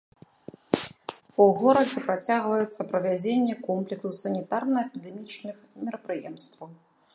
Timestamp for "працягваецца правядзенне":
2.07-3.55